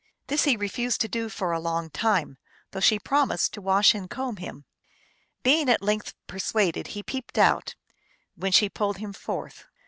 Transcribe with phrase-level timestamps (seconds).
[0.25, 2.39] This he refused to do for a long time,
[2.71, 4.65] though she promised to wash and comb him.
[5.43, 7.75] Being at length persuaded, he peeped out,
[8.35, 9.65] when she pulled him forth.